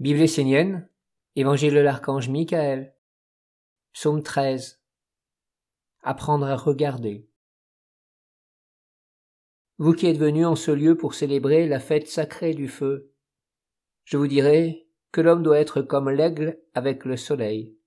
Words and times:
Bible 0.00 0.22
essénienne, 0.22 0.88
Évangile 1.36 1.72
de 1.72 1.78
l'archange 1.78 2.28
Michael, 2.28 2.96
Psaume 3.92 4.24
13. 4.24 4.82
Apprendre 6.02 6.46
à 6.46 6.56
regarder. 6.56 7.28
Vous 9.78 9.92
qui 9.92 10.06
êtes 10.06 10.18
venus 10.18 10.46
en 10.46 10.56
ce 10.56 10.72
lieu 10.72 10.96
pour 10.96 11.14
célébrer 11.14 11.68
la 11.68 11.78
fête 11.78 12.08
sacrée 12.08 12.54
du 12.54 12.66
feu, 12.66 13.14
je 14.02 14.16
vous 14.16 14.26
dirai 14.26 14.88
que 15.12 15.20
l'homme 15.20 15.44
doit 15.44 15.60
être 15.60 15.80
comme 15.80 16.10
l'aigle 16.10 16.60
avec 16.74 17.04
le 17.04 17.16
soleil. 17.16 17.78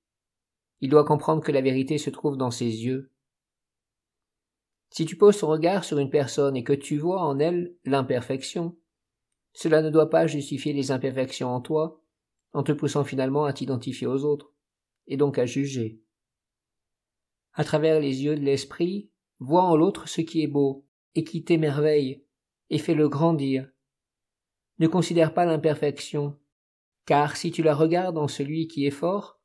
Il 0.80 0.90
doit 0.90 1.04
comprendre 1.04 1.44
que 1.44 1.52
la 1.52 1.62
vérité 1.62 1.98
se 1.98 2.10
trouve 2.10 2.38
dans 2.38 2.52
ses 2.52 2.86
yeux. 2.86 3.12
Si 4.92 5.06
tu 5.06 5.18
poses 5.18 5.40
ton 5.40 5.48
regard 5.48 5.84
sur 5.84 6.00
une 6.00 6.10
personne 6.10 6.56
et 6.56 6.64
que 6.64 6.72
tu 6.72 6.98
vois 7.00 7.20
en 7.20 7.38
elle 7.38 7.76
l'imperfection, 7.84 8.78
cela 9.58 9.82
ne 9.82 9.90
doit 9.90 10.12
pas 10.12 10.28
justifier 10.28 10.72
les 10.72 10.92
imperfections 10.92 11.50
en 11.50 11.62
toi, 11.62 12.00
en 12.54 12.62
te 12.62 12.72
poussant 12.72 13.04
finalement 13.04 13.46
à 13.46 13.54
t'identifier 13.54 14.06
aux 14.06 14.24
autres, 14.24 14.54
et 15.08 15.18
donc 15.18 15.40
à 15.40 15.48
juger. 15.48 16.00
À 17.54 17.64
travers 17.64 18.00
les 18.00 18.24
yeux 18.24 18.36
de 18.36 18.44
l'esprit, 18.44 19.10
vois 19.40 19.64
en 19.64 19.76
l'autre 19.76 20.08
ce 20.08 20.22
qui 20.22 20.44
est 20.44 20.48
beau, 20.48 20.86
et 21.16 21.24
qui 21.24 21.44
t'émerveille, 21.44 22.24
et 22.70 22.78
fais-le 22.78 23.10
grandir. 23.10 23.68
Ne 24.78 24.86
considère 24.86 25.34
pas 25.34 25.46
l'imperfection, 25.46 26.38
car 27.08 27.36
si 27.36 27.50
tu 27.50 27.64
la 27.64 27.74
regardes 27.74 28.20
en 28.20 28.28
celui 28.28 28.68
qui 28.68 28.86
est 28.86 28.92
fort, 28.92 29.42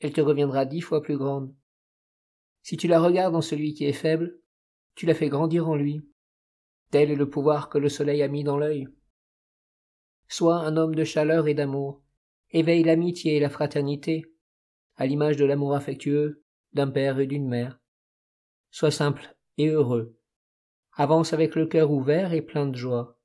elle 0.00 0.12
te 0.12 0.20
reviendra 0.20 0.66
dix 0.66 0.82
fois 0.82 1.00
plus 1.00 1.16
grande. 1.16 1.56
Si 2.62 2.76
tu 2.76 2.88
la 2.88 3.00
regardes 3.00 3.34
en 3.34 3.40
celui 3.40 3.72
qui 3.72 3.86
est 3.86 3.94
faible, 3.94 4.38
tu 4.96 5.06
la 5.06 5.14
fais 5.14 5.30
grandir 5.30 5.66
en 5.66 5.76
lui. 5.76 6.06
Tel 6.90 7.10
est 7.10 7.16
le 7.16 7.30
pouvoir 7.30 7.70
que 7.70 7.78
le 7.78 7.88
soleil 7.88 8.22
a 8.22 8.28
mis 8.28 8.44
dans 8.44 8.58
l'œil. 8.58 8.86
Sois 10.32 10.58
un 10.58 10.76
homme 10.76 10.94
de 10.94 11.02
chaleur 11.02 11.48
et 11.48 11.54
d'amour. 11.54 12.04
Éveille 12.52 12.84
l'amitié 12.84 13.36
et 13.36 13.40
la 13.40 13.50
fraternité, 13.50 14.24
à 14.94 15.04
l'image 15.04 15.36
de 15.36 15.44
l'amour 15.44 15.74
affectueux 15.74 16.44
d'un 16.72 16.86
père 16.86 17.18
et 17.18 17.26
d'une 17.26 17.48
mère. 17.48 17.80
Sois 18.70 18.92
simple 18.92 19.36
et 19.58 19.66
heureux. 19.66 20.16
Avance 20.92 21.32
avec 21.32 21.56
le 21.56 21.66
cœur 21.66 21.90
ouvert 21.90 22.32
et 22.32 22.42
plein 22.42 22.66
de 22.66 22.76
joie. 22.76 23.18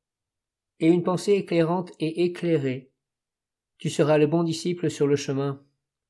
Et 0.79 0.87
une 0.87 1.03
pensée 1.03 1.33
éclairante 1.33 1.91
et 1.99 2.23
éclairée. 2.23 2.91
Tu 3.77 3.91
seras 3.91 4.17
le 4.17 4.25
bon 4.25 4.41
disciple 4.41 4.89
sur 4.89 5.05
le 5.05 5.15
chemin, 5.15 5.63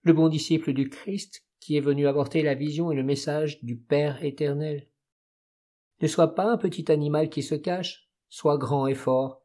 le 0.04 0.14
bon 0.14 0.30
disciple 0.30 0.72
du 0.72 0.88
Christ 0.88 1.46
qui 1.60 1.76
est 1.76 1.82
venu 1.82 2.08
apporter 2.08 2.42
la 2.42 2.56
vision 2.56 2.90
et 2.90 2.96
le 2.96 3.04
message 3.04 3.62
du 3.64 3.76
Père 3.76 4.24
éternel. 4.24 4.88
Ne 6.02 6.08
sois 6.08 6.36
pas 6.36 6.50
un 6.50 6.58
petit 6.58 6.90
animal 6.90 7.30
qui 7.30 7.44
se 7.44 7.56
cache, 7.56 8.10
sois 8.30 8.58
grand 8.58 8.88
et 8.88 8.96
fort. 8.96 9.45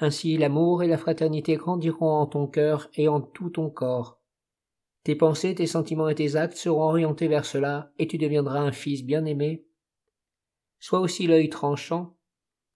Ainsi 0.00 0.36
l'amour 0.36 0.82
et 0.82 0.86
la 0.86 0.96
fraternité 0.96 1.56
grandiront 1.56 2.10
en 2.10 2.26
ton 2.26 2.46
cœur 2.46 2.88
et 2.94 3.08
en 3.08 3.20
tout 3.20 3.50
ton 3.50 3.68
corps. 3.68 4.20
Tes 5.02 5.16
pensées, 5.16 5.54
tes 5.54 5.66
sentiments 5.66 6.08
et 6.08 6.14
tes 6.14 6.36
actes 6.36 6.56
seront 6.56 6.82
orientés 6.82 7.28
vers 7.28 7.44
cela, 7.44 7.92
et 7.98 8.06
tu 8.06 8.18
deviendras 8.18 8.60
un 8.60 8.72
fils 8.72 9.04
bien-aimé. 9.04 9.64
Sois 10.78 11.00
aussi 11.00 11.26
l'œil 11.26 11.48
tranchant. 11.48 12.16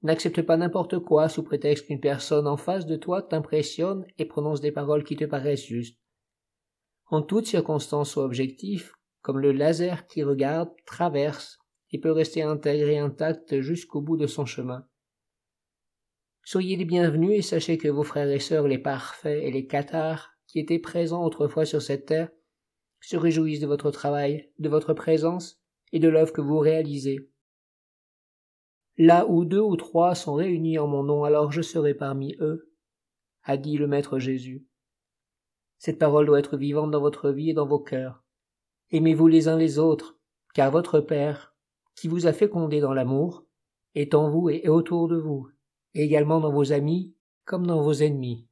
N'accepte 0.03 0.42
pas 0.42 0.56
n'importe 0.56 0.98
quoi 0.98 1.29
sous 1.29 1.45
prétexte 1.45 1.87
qu'une 1.87 2.01
personne 2.01 2.48
en 2.48 2.56
face 2.56 2.87
de 2.87 2.97
toi 2.97 3.23
t'impressionne 3.23 4.05
et 4.19 4.25
prononce 4.25 4.61
des 4.61 4.73
paroles 4.73 5.05
qui 5.05 5.14
te 5.14 5.25
paraissent 5.25 5.67
justes. 5.67 6.01
En 7.07 7.23
toutes 7.23 7.47
circonstances 7.47 8.11
sois 8.11 8.25
objectif, 8.25 8.95
comme 9.20 9.39
le 9.39 9.53
laser 9.53 10.09
qui 10.09 10.25
regarde, 10.25 10.70
traverse, 10.86 11.59
et 11.92 12.01
peut 12.01 12.11
rester 12.11 12.42
intégré 12.42 12.98
intact 12.98 13.61
jusqu'au 13.61 14.01
bout 14.01 14.17
de 14.17 14.27
son 14.27 14.47
chemin. 14.47 14.86
Soyez 16.45 16.75
les 16.77 16.85
bienvenus 16.85 17.39
et 17.39 17.43
sachez 17.43 17.79
que 17.79 17.87
vos 17.87 18.03
frères 18.03 18.29
et 18.29 18.41
sœurs 18.41 18.67
les 18.67 18.79
parfaits 18.79 19.45
et 19.45 19.53
les 19.53 19.69
cathares 19.69 20.33
qui 20.48 20.59
étaient 20.59 20.81
présents 20.81 21.25
autrefois 21.25 21.65
sur 21.65 21.81
cette 21.81 22.07
terre 22.07 22.31
se 23.01 23.17
réjouissent 23.17 23.61
de 23.61 23.67
votre 23.67 23.93
travail, 23.93 24.51
de 24.59 24.69
votre 24.69 24.93
présence 24.93 25.63
et 25.93 26.01
de 26.01 26.09
l'œuvre 26.09 26.33
que 26.33 26.41
vous 26.41 26.59
réalisez. 26.59 27.31
Là 28.98 29.27
où 29.29 29.45
deux 29.45 29.61
ou 29.61 29.77
trois 29.77 30.17
sont 30.17 30.35
réunis 30.35 30.79
en 30.79 30.89
mon 30.89 31.05
nom, 31.05 31.23
alors 31.23 31.52
je 31.52 31.63
serai 31.63 31.95
parmi 31.95 32.36
eux, 32.41 32.73
a 33.45 33.57
dit 33.57 33.79
le 33.79 33.86
Maître 33.86 34.19
Jésus. 34.19 34.67
Cette 35.79 35.98
parole 35.98 36.27
doit 36.27 36.41
être 36.41 36.57
vivante 36.57 36.91
dans 36.91 37.01
votre 37.01 37.31
vie 37.31 37.51
et 37.51 37.55
dans 37.55 37.67
vos 37.67 37.81
cœurs. 37.81 38.25
Aimez-vous 38.91 39.29
les 39.29 39.47
uns 39.48 39.57
les 39.57 39.79
autres, 39.79 40.19
car 40.55 40.73
votre 40.73 41.01
Père, 41.01 41.55
qui 41.95 42.08
vous 42.08 42.27
a 42.27 42.33
fécondé 42.33 42.81
dans 42.81 42.92
l'amour, 42.92 43.47
est 43.95 44.14
en 44.14 44.29
vous 44.29 44.51
et 44.51 44.69
autour 44.69 45.08
de 45.08 45.17
vous, 45.17 45.48
également 45.95 46.41
dans 46.41 46.53
vos 46.53 46.73
amis 46.73 47.14
comme 47.45 47.67
dans 47.67 47.83
vos 47.83 47.95
ennemis. 47.95 48.47